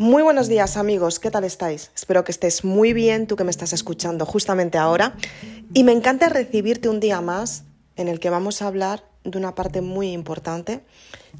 [0.00, 1.90] Muy buenos días amigos, ¿qué tal estáis?
[1.92, 5.16] Espero que estés muy bien, tú que me estás escuchando justamente ahora.
[5.74, 7.64] Y me encanta recibirte un día más
[7.96, 10.84] en el que vamos a hablar de una parte muy importante,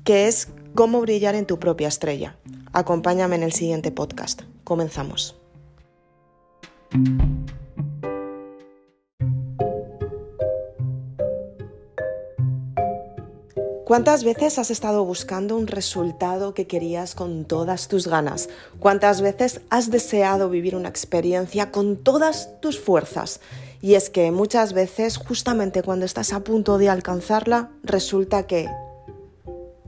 [0.02, 2.36] que es cómo brillar en tu propia estrella.
[2.72, 4.42] Acompáñame en el siguiente podcast.
[4.64, 5.36] Comenzamos.
[13.88, 18.50] ¿Cuántas veces has estado buscando un resultado que querías con todas tus ganas?
[18.80, 23.40] ¿Cuántas veces has deseado vivir una experiencia con todas tus fuerzas?
[23.80, 28.68] Y es que muchas veces, justamente cuando estás a punto de alcanzarla, resulta que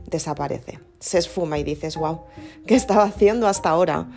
[0.07, 2.21] desaparece, se esfuma y dices, wow,
[2.67, 4.09] ¿qué estaba haciendo hasta ahora?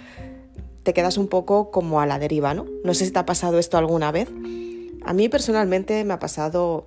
[0.83, 2.67] Te quedas un poco como a la deriva, ¿no?
[2.85, 4.29] No sé si te ha pasado esto alguna vez.
[5.03, 6.85] A mí personalmente me ha pasado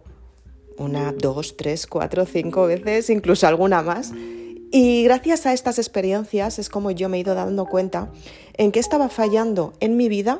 [0.78, 4.12] una, dos, tres, cuatro, cinco veces, incluso alguna más.
[4.72, 8.10] Y gracias a estas experiencias es como yo me he ido dando cuenta
[8.54, 10.38] en qué estaba fallando en mi vida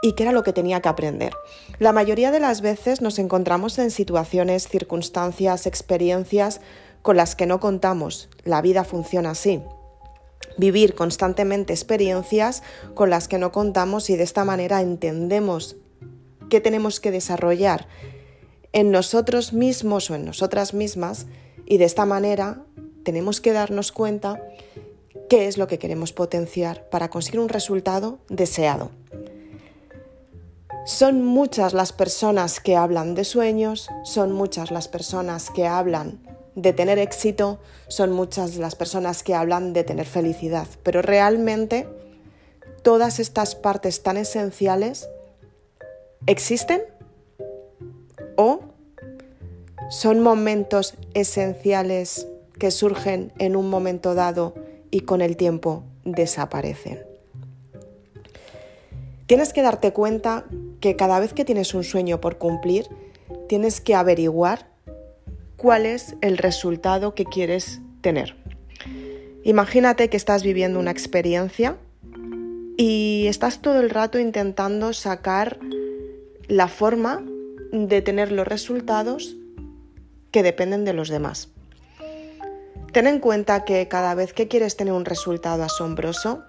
[0.00, 1.32] y qué era lo que tenía que aprender.
[1.78, 6.60] La mayoría de las veces nos encontramos en situaciones, circunstancias, experiencias
[7.02, 8.28] con las que no contamos.
[8.44, 9.60] La vida funciona así.
[10.56, 12.62] Vivir constantemente experiencias
[12.94, 15.76] con las que no contamos y de esta manera entendemos
[16.48, 17.86] qué tenemos que desarrollar
[18.72, 21.26] en nosotros mismos o en nosotras mismas
[21.66, 22.64] y de esta manera
[23.04, 24.42] tenemos que darnos cuenta
[25.28, 28.90] qué es lo que queremos potenciar para conseguir un resultado deseado.
[30.86, 36.18] Son muchas las personas que hablan de sueños, son muchas las personas que hablan
[36.54, 41.86] de tener éxito, son muchas las personas que hablan de tener felicidad, pero realmente
[42.82, 45.08] todas estas partes tan esenciales
[46.26, 46.82] existen
[48.38, 48.60] o
[49.90, 54.54] son momentos esenciales que surgen en un momento dado
[54.90, 57.00] y con el tiempo desaparecen.
[59.26, 60.46] Tienes que darte cuenta
[60.80, 62.88] que cada vez que tienes un sueño por cumplir,
[63.48, 64.68] tienes que averiguar
[65.56, 68.36] cuál es el resultado que quieres tener.
[69.42, 71.76] Imagínate que estás viviendo una experiencia
[72.76, 75.58] y estás todo el rato intentando sacar
[76.46, 77.24] la forma
[77.72, 79.36] de tener los resultados
[80.30, 81.50] que dependen de los demás.
[82.92, 86.42] Ten en cuenta que cada vez que quieres tener un resultado asombroso,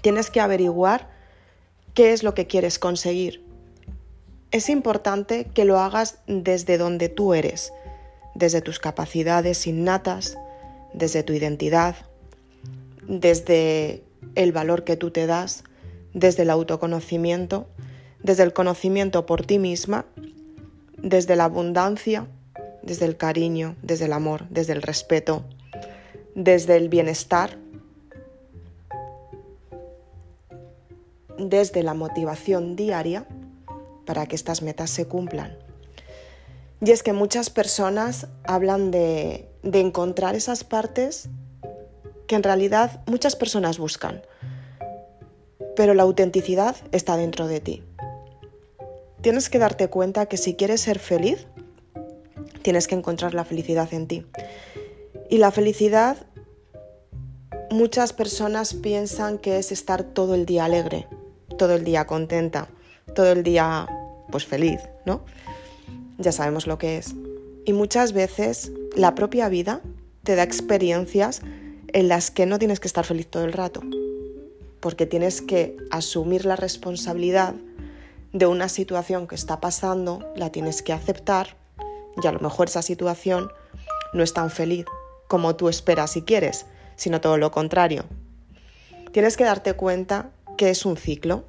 [0.00, 1.10] tienes que averiguar
[1.94, 3.44] qué es lo que quieres conseguir.
[4.52, 7.72] Es importante que lo hagas desde donde tú eres,
[8.34, 10.36] desde tus capacidades innatas,
[10.94, 11.96] desde tu identidad,
[13.02, 15.64] desde el valor que tú te das,
[16.14, 17.66] desde el autoconocimiento
[18.26, 20.04] desde el conocimiento por ti misma,
[20.98, 22.26] desde la abundancia,
[22.82, 25.44] desde el cariño, desde el amor, desde el respeto,
[26.34, 27.56] desde el bienestar,
[31.38, 33.28] desde la motivación diaria
[34.06, 35.56] para que estas metas se cumplan.
[36.80, 41.28] Y es que muchas personas hablan de, encontrar esas partes
[42.26, 44.20] que en realidad muchas personas buscan,
[45.76, 47.84] pero la autenticidad está dentro de ti
[49.20, 51.46] tienes que darte cuenta que si quieres ser feliz,
[52.62, 54.26] tienes que encontrar la felicidad en ti.
[55.30, 56.16] Y la felicidad,
[57.70, 61.06] muchas personas piensan que es estar todo el día alegre,
[61.58, 62.68] todo el día contenta,
[63.14, 63.88] todo el día
[64.30, 65.24] pues feliz, ¿no?
[66.18, 67.14] Ya sabemos lo que es.
[67.64, 69.80] Y muchas veces la propia vida
[70.22, 71.42] te da experiencias
[71.92, 73.80] en las que no tienes que estar feliz todo el rato,
[74.80, 77.54] porque tienes que asumir la responsabilidad
[78.38, 81.56] de una situación que está pasando, la tienes que aceptar
[82.22, 83.50] y a lo mejor esa situación
[84.12, 84.84] no es tan feliz
[85.26, 86.66] como tú esperas y quieres,
[86.96, 88.04] sino todo lo contrario.
[89.12, 91.44] Tienes que darte cuenta que es un ciclo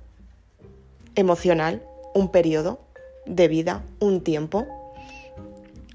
[1.15, 1.83] emocional,
[2.13, 2.79] un periodo
[3.25, 4.65] de vida, un tiempo,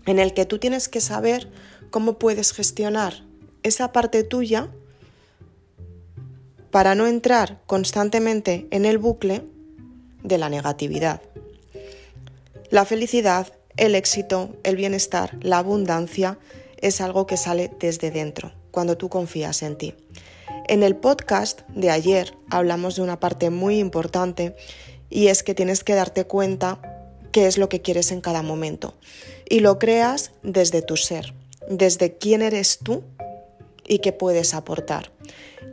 [0.05, 1.51] en el que tú tienes que saber
[1.91, 3.23] cómo puedes gestionar
[3.63, 4.69] esa parte tuya
[6.71, 9.43] para no entrar constantemente en el bucle
[10.23, 11.21] de la negatividad.
[12.71, 16.39] La felicidad, el éxito, el bienestar, la abundancia
[16.79, 19.95] es algo que sale desde dentro, cuando tú confías en ti.
[20.69, 24.57] En el podcast de ayer hablamos de una parte muy importante
[25.11, 26.81] y es que tienes que darte cuenta
[27.33, 28.95] qué es lo que quieres en cada momento
[29.49, 31.35] y lo creas desde tu ser,
[31.69, 33.03] desde quién eres tú
[33.87, 35.13] y qué puedes aportar.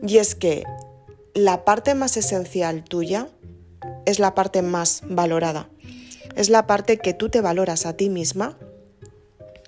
[0.06, 0.64] Y es que
[1.34, 3.28] la parte más esencial tuya
[4.06, 5.70] es la parte más valorada.
[6.36, 8.58] Es la parte que tú te valoras a ti misma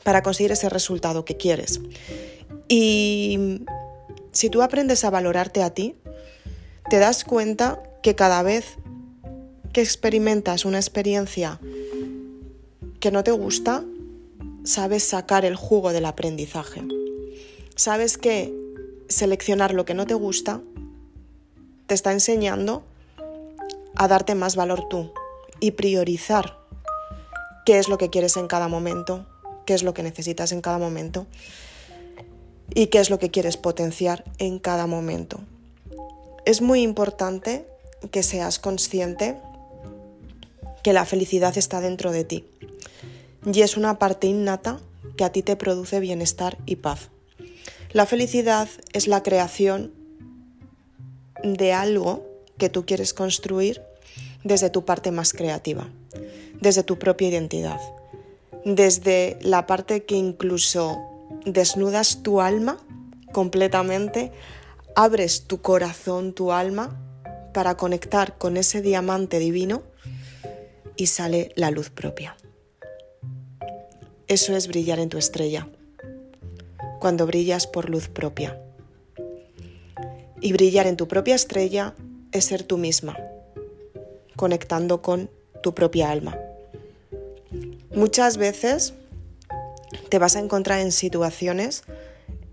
[0.03, 1.81] para conseguir ese resultado que quieres.
[2.67, 3.63] Y
[4.31, 5.95] si tú aprendes a valorarte a ti,
[6.89, 8.77] te das cuenta que cada vez
[9.73, 11.59] que experimentas una experiencia
[12.99, 13.83] que no te gusta,
[14.63, 16.83] sabes sacar el jugo del aprendizaje.
[17.75, 18.53] Sabes que
[19.07, 20.61] seleccionar lo que no te gusta
[21.87, 22.83] te está enseñando
[23.95, 25.11] a darte más valor tú
[25.59, 26.57] y priorizar
[27.65, 29.25] qué es lo que quieres en cada momento,
[29.65, 31.27] qué es lo que necesitas en cada momento
[32.73, 35.39] y qué es lo que quieres potenciar en cada momento.
[36.45, 37.67] Es muy importante
[38.11, 39.37] que seas consciente
[40.83, 42.45] que la felicidad está dentro de ti
[43.45, 44.79] y es una parte innata
[45.17, 47.09] que a ti te produce bienestar y paz.
[47.91, 49.91] La felicidad es la creación
[51.43, 52.30] de algo
[52.61, 53.81] que tú quieres construir
[54.43, 55.89] desde tu parte más creativa,
[56.61, 57.79] desde tu propia identidad,
[58.63, 60.99] desde la parte que incluso
[61.43, 62.77] desnudas tu alma
[63.31, 64.31] completamente,
[64.95, 67.01] abres tu corazón, tu alma,
[67.51, 69.81] para conectar con ese diamante divino
[70.95, 72.37] y sale la luz propia.
[74.27, 75.67] Eso es brillar en tu estrella,
[76.99, 78.61] cuando brillas por luz propia.
[80.39, 81.95] Y brillar en tu propia estrella
[82.31, 83.17] es ser tú misma,
[84.35, 85.29] conectando con
[85.61, 86.37] tu propia alma.
[87.93, 88.93] Muchas veces
[90.09, 91.83] te vas a encontrar en situaciones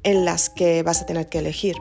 [0.03, 1.77] en las que vas a tener que elegir,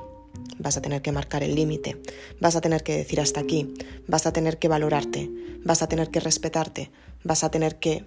[0.59, 1.97] vas a tener que marcar el límite,
[2.39, 3.73] vas a tener que decir hasta aquí,
[4.07, 5.29] vas a tener que valorarte,
[5.63, 6.91] vas a tener que respetarte,
[7.23, 8.05] vas a tener que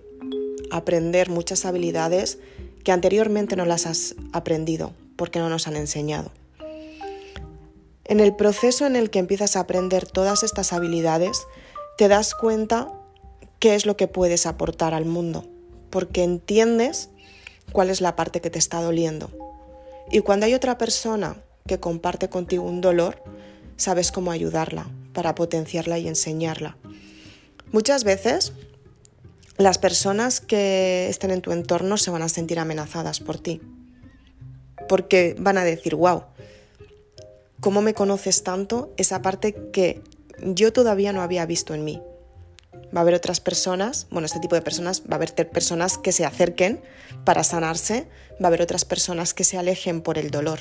[0.71, 2.39] aprender muchas habilidades
[2.85, 6.33] que anteriormente no las has aprendido porque no nos han enseñado.
[8.11, 11.47] En el proceso en el que empiezas a aprender todas estas habilidades,
[11.97, 12.93] te das cuenta
[13.61, 15.47] qué es lo que puedes aportar al mundo,
[15.91, 17.11] porque entiendes
[17.71, 19.31] cuál es la parte que te está doliendo.
[20.11, 21.37] Y cuando hay otra persona
[21.69, 23.23] que comparte contigo un dolor,
[23.77, 26.79] sabes cómo ayudarla para potenciarla y enseñarla.
[27.71, 28.55] Muchas veces
[29.57, 33.61] las personas que estén en tu entorno se van a sentir amenazadas por ti.
[34.89, 36.25] Porque van a decir, wow,
[37.61, 38.93] ¿cómo me conoces tanto?
[38.97, 40.03] Esa parte que
[40.43, 42.03] yo todavía no había visto en mí.
[42.95, 46.13] Va a haber otras personas, bueno, este tipo de personas, va a haber personas que
[46.13, 46.83] se acerquen
[47.25, 48.09] para sanarse,
[48.43, 50.61] va a haber otras personas que se alejen por el dolor.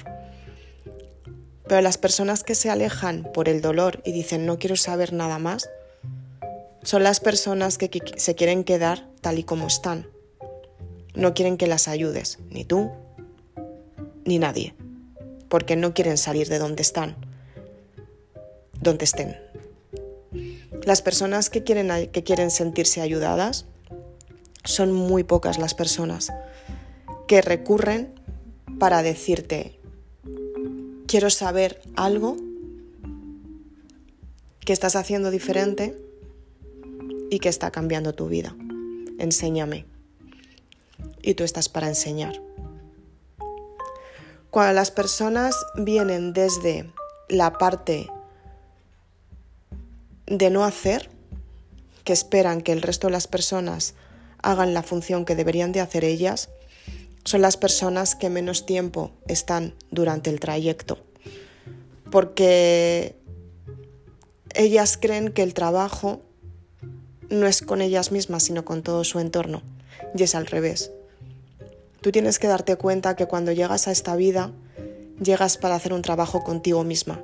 [1.67, 5.39] Pero las personas que se alejan por el dolor y dicen no quiero saber nada
[5.39, 5.69] más,
[6.83, 10.07] son las personas que se quieren quedar tal y como están.
[11.15, 12.91] No quieren que las ayudes, ni tú,
[14.25, 14.75] ni nadie,
[15.49, 17.15] porque no quieren salir de donde están,
[18.81, 19.37] donde estén.
[20.85, 23.65] Las personas que quieren, que quieren sentirse ayudadas
[24.63, 26.31] son muy pocas las personas
[27.27, 28.13] que recurren
[28.79, 29.79] para decirte,
[31.07, 32.37] quiero saber algo
[34.59, 35.95] que estás haciendo diferente
[37.29, 38.55] y que está cambiando tu vida.
[39.17, 39.85] Enséñame.
[41.21, 42.41] Y tú estás para enseñar.
[44.51, 46.91] Cuando las personas vienen desde
[47.27, 48.09] la parte
[50.25, 51.09] de no hacer,
[52.03, 53.93] que esperan que el resto de las personas
[54.41, 56.49] hagan la función que deberían de hacer ellas,
[57.25, 60.97] son las personas que menos tiempo están durante el trayecto.
[62.09, 63.15] Porque
[64.55, 66.21] ellas creen que el trabajo
[67.29, 69.61] no es con ellas mismas, sino con todo su entorno.
[70.15, 70.91] Y es al revés.
[72.01, 74.51] Tú tienes que darte cuenta que cuando llegas a esta vida,
[75.21, 77.21] llegas para hacer un trabajo contigo misma.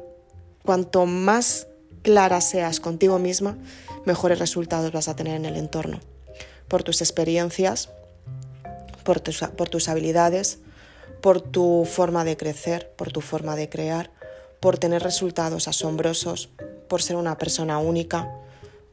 [0.64, 1.68] Cuanto más
[2.02, 3.58] clara seas contigo misma,
[4.06, 6.00] mejores resultados vas a tener en el entorno.
[6.68, 7.90] Por tus experiencias,
[9.04, 10.60] por tus, por tus habilidades,
[11.22, 14.12] por tu forma de crecer, por tu forma de crear,
[14.60, 16.50] por tener resultados asombrosos,
[16.90, 18.30] por ser una persona única,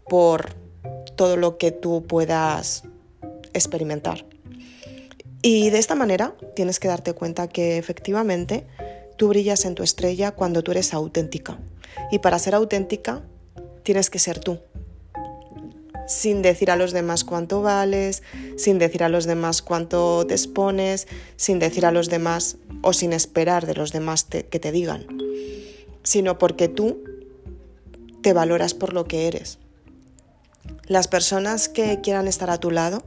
[0.08, 0.54] por
[1.16, 2.84] todo lo que tú puedas
[3.52, 4.31] experimentar.
[5.42, 8.64] Y de esta manera tienes que darte cuenta que efectivamente
[9.16, 11.58] tú brillas en tu estrella cuando tú eres auténtica.
[12.12, 13.22] Y para ser auténtica
[13.82, 14.60] tienes que ser tú.
[16.06, 18.22] Sin decir a los demás cuánto vales,
[18.56, 23.12] sin decir a los demás cuánto te expones, sin decir a los demás o sin
[23.12, 25.06] esperar de los demás que te digan,
[26.04, 27.02] sino porque tú
[28.22, 29.58] te valoras por lo que eres.
[30.86, 33.02] Las personas que quieran estar a tu lado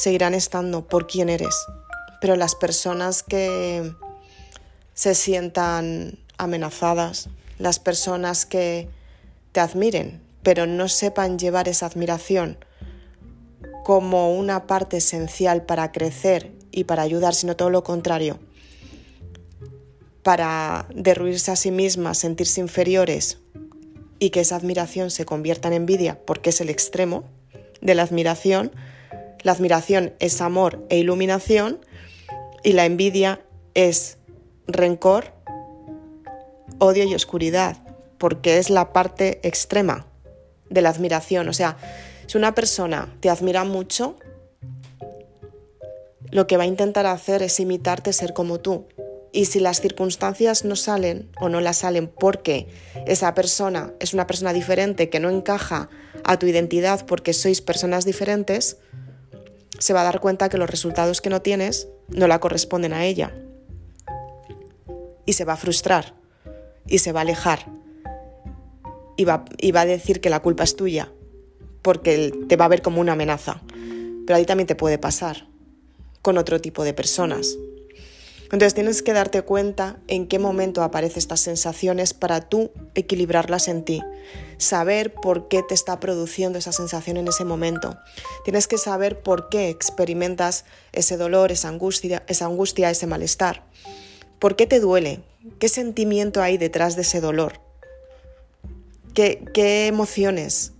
[0.00, 1.54] seguirán estando por quien eres,
[2.22, 3.92] pero las personas que
[4.94, 7.28] se sientan amenazadas,
[7.58, 8.88] las personas que
[9.52, 12.56] te admiren, pero no sepan llevar esa admiración
[13.84, 18.38] como una parte esencial para crecer y para ayudar, sino todo lo contrario,
[20.22, 23.36] para derruirse a sí mismas, sentirse inferiores
[24.18, 27.24] y que esa admiración se convierta en envidia porque es el extremo
[27.82, 28.72] de la admiración.
[29.42, 31.80] La admiración es amor e iluminación
[32.62, 33.40] y la envidia
[33.74, 34.18] es
[34.66, 35.32] rencor,
[36.78, 37.78] odio y oscuridad,
[38.18, 40.06] porque es la parte extrema
[40.68, 41.48] de la admiración.
[41.48, 41.76] O sea,
[42.26, 44.16] si una persona te admira mucho,
[46.30, 48.86] lo que va a intentar hacer es imitarte, ser como tú.
[49.32, 52.68] Y si las circunstancias no salen o no las salen porque
[53.06, 55.88] esa persona es una persona diferente que no encaja
[56.24, 58.78] a tu identidad porque sois personas diferentes,
[59.80, 63.04] se va a dar cuenta que los resultados que no tienes no la corresponden a
[63.04, 63.34] ella.
[65.26, 66.14] Y se va a frustrar
[66.86, 67.66] y se va a alejar.
[69.16, 71.10] Y va, y va a decir que la culpa es tuya
[71.82, 73.62] porque te va a ver como una amenaza.
[74.26, 75.48] Pero ahí también te puede pasar
[76.22, 77.56] con otro tipo de personas.
[78.52, 83.84] Entonces tienes que darte cuenta en qué momento aparecen estas sensaciones para tú equilibrarlas en
[83.84, 84.02] ti.
[84.58, 87.96] Saber por qué te está produciendo esa sensación en ese momento.
[88.44, 93.64] Tienes que saber por qué experimentas ese dolor, esa angustia, esa angustia, ese malestar.
[94.40, 95.22] ¿Por qué te duele?
[95.60, 97.60] ¿Qué sentimiento hay detrás de ese dolor?
[99.14, 100.72] ¿Qué, qué emociones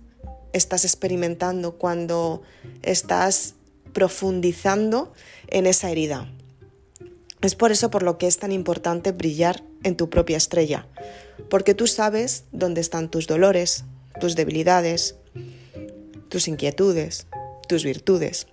[0.51, 2.41] estás experimentando cuando
[2.81, 3.55] estás
[3.93, 5.13] profundizando
[5.47, 6.29] en esa herida?
[7.41, 10.87] Es por eso por lo que es tan importante brillar en tu propia estrella,
[11.49, 13.85] porque tú sabes dónde están tus dolores,
[14.19, 15.15] tus debilidades,
[16.29, 17.27] tus inquietudes,
[17.67, 18.47] tus virtudes.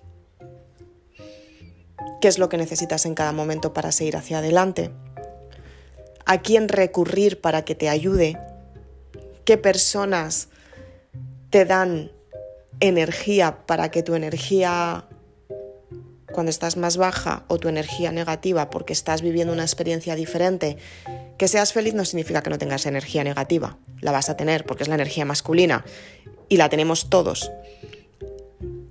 [2.19, 4.91] ¿Qué es lo que necesitas en cada momento para seguir hacia adelante?
[6.25, 8.37] ¿A quién recurrir para que te ayude?
[9.45, 10.49] ¿Qué personas
[11.49, 12.11] te dan
[12.79, 15.08] energía para que tu energía
[16.33, 20.77] cuando estás más baja o tu energía negativa porque estás viviendo una experiencia diferente,
[21.37, 23.77] que seas feliz no significa que no tengas energía negativa.
[24.01, 25.85] La vas a tener porque es la energía masculina
[26.47, 27.51] y la tenemos todos.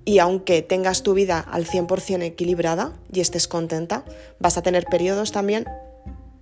[0.05, 4.05] Y aunque tengas tu vida al 100% equilibrada y estés contenta,
[4.39, 5.67] vas a tener periodos también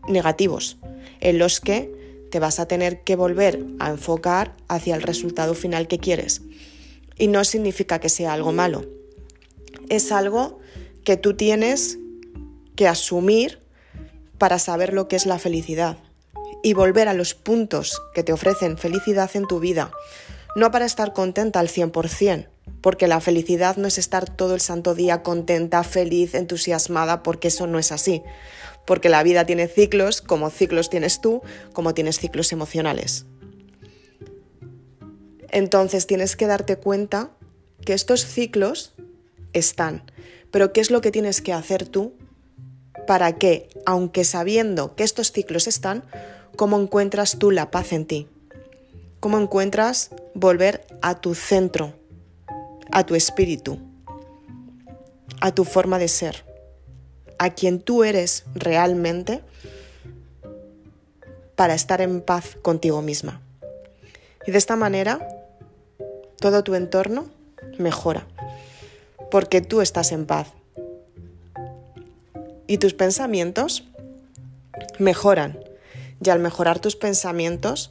[0.06, 0.76] negativos
[1.20, 1.92] en los que
[2.30, 6.42] te vas a tener que volver a enfocar hacia el resultado final que quieres.
[7.18, 8.84] Y no significa que sea algo malo.
[9.88, 10.60] Es algo
[11.06, 12.00] que tú tienes
[12.74, 13.60] que asumir
[14.38, 15.98] para saber lo que es la felicidad
[16.64, 19.92] y volver a los puntos que te ofrecen felicidad en tu vida,
[20.56, 22.48] no para estar contenta al 100%,
[22.80, 27.68] porque la felicidad no es estar todo el santo día contenta, feliz, entusiasmada, porque eso
[27.68, 28.22] no es así,
[28.84, 31.40] porque la vida tiene ciclos, como ciclos tienes tú,
[31.72, 33.26] como tienes ciclos emocionales.
[35.50, 37.30] Entonces tienes que darte cuenta
[37.84, 38.96] que estos ciclos
[39.52, 40.02] están
[40.50, 42.14] pero ¿qué es lo que tienes que hacer tú
[43.06, 46.04] para que, aunque sabiendo que estos ciclos están,
[46.56, 48.28] cómo encuentras tú la paz en ti?
[49.20, 51.94] ¿Cómo encuentras volver a tu centro,
[52.92, 53.78] a tu espíritu,
[55.40, 56.44] a tu forma de ser,
[57.38, 59.42] a quien tú eres realmente
[61.54, 63.40] para estar en paz contigo misma?
[64.46, 65.26] Y de esta manera,
[66.38, 67.26] todo tu entorno
[67.78, 68.26] mejora
[69.36, 70.48] porque tú estás en paz.
[72.66, 73.84] Y tus pensamientos
[74.98, 75.60] mejoran.
[76.24, 77.90] Y al mejorar tus pensamientos,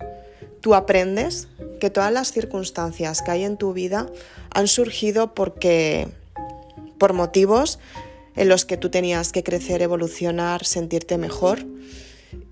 [0.62, 1.48] tú aprendes
[1.80, 4.08] que todas las circunstancias que hay en tu vida
[4.56, 6.08] han surgido porque
[6.98, 7.78] por motivos
[8.36, 11.64] en los que tú tenías que crecer, evolucionar, sentirte mejor.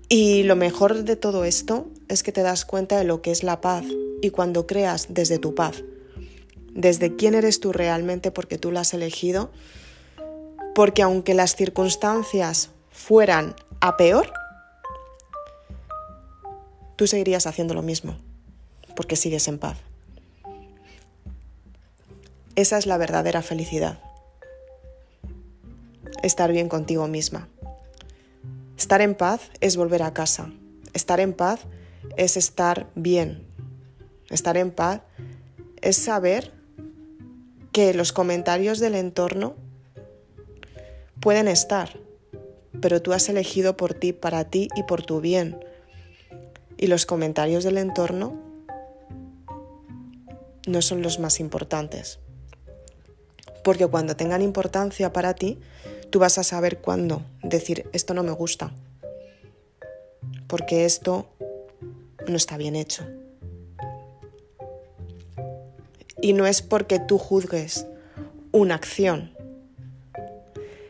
[0.08, 3.42] Y lo mejor de todo esto es que te das cuenta de lo que es
[3.42, 3.86] la paz
[4.22, 5.82] y cuando creas desde tu paz
[6.74, 9.50] desde quién eres tú realmente porque tú la has elegido,
[10.74, 14.32] porque aunque las circunstancias fueran a peor,
[16.96, 18.16] tú seguirías haciendo lo mismo,
[18.96, 19.78] porque sigues en paz.
[22.56, 24.00] Esa es la verdadera felicidad.
[26.22, 27.48] Estar bien contigo misma.
[28.76, 30.50] Estar en paz es volver a casa.
[30.92, 31.60] Estar en paz
[32.16, 33.46] es estar bien.
[34.30, 35.02] Estar en paz
[35.82, 36.53] es saber
[37.74, 39.56] que los comentarios del entorno
[41.20, 41.98] pueden estar,
[42.80, 45.58] pero tú has elegido por ti, para ti y por tu bien.
[46.76, 48.38] Y los comentarios del entorno
[50.68, 52.20] no son los más importantes.
[53.64, 55.58] Porque cuando tengan importancia para ti,
[56.10, 58.72] tú vas a saber cuándo decir, esto no me gusta.
[60.46, 61.26] Porque esto
[62.28, 63.04] no está bien hecho.
[66.24, 67.84] Y no es porque tú juzgues
[68.50, 69.32] una acción,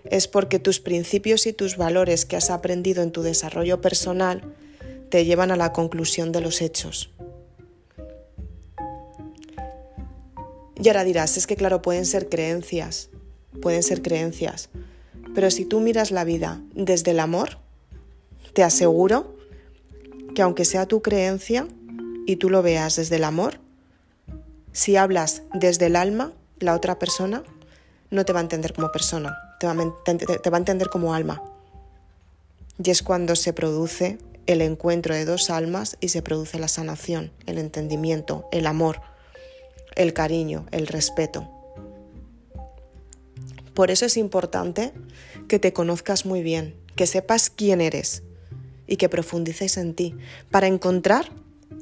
[0.05, 4.55] es porque tus principios y tus valores que has aprendido en tu desarrollo personal
[5.09, 7.11] te llevan a la conclusión de los hechos.
[10.81, 13.11] Y ahora dirás, es que claro, pueden ser creencias,
[13.61, 14.69] pueden ser creencias,
[15.35, 17.59] pero si tú miras la vida desde el amor,
[18.53, 19.35] te aseguro
[20.33, 21.67] que aunque sea tu creencia
[22.25, 23.64] y tú lo veas desde el amor,
[24.75, 27.45] si hablas desde el alma, la otra persona
[28.11, 31.43] no te va a entender como persona, te va a, entender como alma.
[32.83, 37.31] Y es cuando se produce el encuentro de dos almas y se produce la sanación,
[37.47, 39.01] el entendimiento, el amor,
[39.95, 41.49] el cariño, el respeto.
[43.75, 44.93] Por eso es importante
[45.47, 48.25] que te conozcas muy bien, que sepas quién eres
[48.89, 50.17] y que profundices en ti
[50.51, 51.31] para encontrar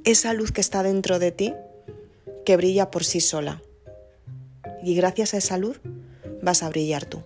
[0.04, 1.54] esa luz que está dentro de ti
[2.44, 3.62] que brilla por sí sola.
[4.82, 5.80] Y gracias a esa luz
[6.42, 7.22] vas a brillar tú.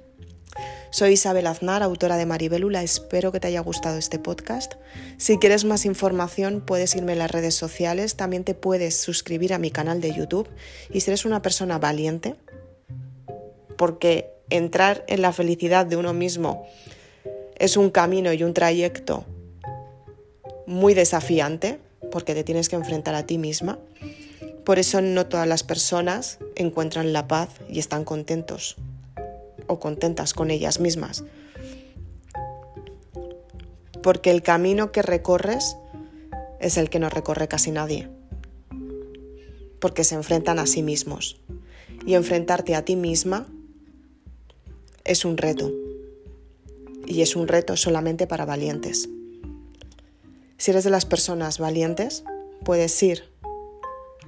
[0.90, 2.82] Soy Isabel Aznar, autora de Maribélula.
[2.82, 4.74] Espero que te haya gustado este podcast.
[5.18, 8.16] Si quieres más información, puedes irme a las redes sociales.
[8.16, 10.48] También te puedes suscribir a mi canal de YouTube.
[10.90, 12.36] Y si eres una persona valiente,
[13.76, 16.66] porque entrar en la felicidad de uno mismo
[17.58, 19.24] es un camino y un trayecto
[20.66, 21.78] muy desafiante,
[22.10, 23.78] porque te tienes que enfrentar a ti misma.
[24.66, 28.74] Por eso no todas las personas encuentran la paz y están contentos
[29.68, 31.22] o contentas con ellas mismas.
[34.02, 35.76] Porque el camino que recorres
[36.58, 38.08] es el que no recorre casi nadie.
[39.78, 41.40] Porque se enfrentan a sí mismos.
[42.04, 43.46] Y enfrentarte a ti misma
[45.04, 45.70] es un reto.
[47.06, 49.08] Y es un reto solamente para valientes.
[50.58, 52.24] Si eres de las personas valientes,
[52.64, 53.35] puedes ir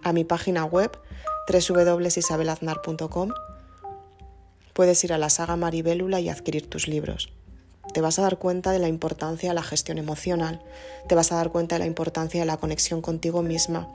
[0.02, 0.96] a mi página web
[1.48, 3.30] www.isabelaznar.com
[4.78, 7.32] puedes ir a la saga Maribélula y adquirir tus libros.
[7.92, 10.62] Te vas a dar cuenta de la importancia de la gestión emocional,
[11.08, 13.92] te vas a dar cuenta de la importancia de la conexión contigo misma,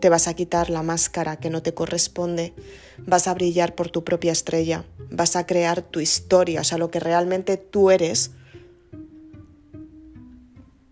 [0.00, 2.52] te vas a quitar la máscara que no te corresponde,
[2.98, 6.90] vas a brillar por tu propia estrella, vas a crear tu historia, o sea, lo
[6.90, 8.32] que realmente tú eres,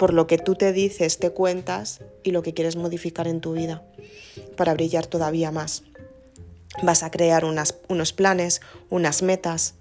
[0.02, 3.52] por lo que tú te dices, te cuentas y lo que quieres modificar en tu
[3.52, 3.84] vida
[4.56, 5.84] para brillar todavía más.
[6.82, 9.74] Vas a crear unos planes, unas metas,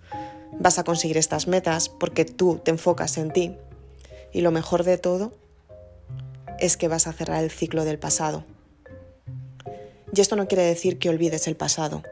[0.59, 3.55] vas a conseguir estas metas porque tú te enfocas en ti.
[4.31, 5.33] Y lo mejor de todo
[6.59, 8.43] es que vas a cerrar el ciclo del pasado.
[10.13, 12.03] Y esto no quiere decir que olvides el pasado,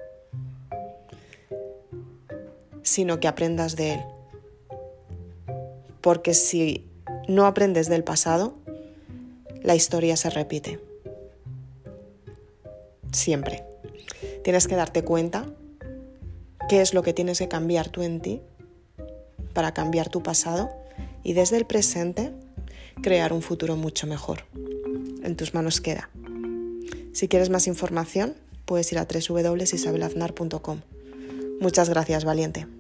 [2.82, 4.00] sino que aprendas de él.
[6.02, 6.89] Porque si
[7.30, 8.56] no aprendes del pasado,
[9.62, 10.80] la historia se repite.
[13.12, 13.64] Siempre.
[14.44, 15.46] Tienes que darte cuenta
[16.68, 18.42] qué es lo que tienes que cambiar tú en ti
[19.54, 20.72] para cambiar tu pasado
[21.24, 22.32] y desde el presente
[23.04, 24.46] crear un futuro mucho mejor.
[25.24, 26.10] En tus manos queda.
[27.14, 28.34] Si quieres más información,
[28.66, 30.82] puedes ir a www.isabelaznar.com.
[31.60, 32.79] Muchas gracias, valiente.